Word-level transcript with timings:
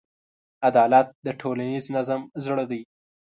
عدالت 0.67 1.07
د 1.25 1.27
ټولنیز 1.41 1.85
نظم 1.95 2.21
زړه 2.45 2.63
دی. 2.71 2.81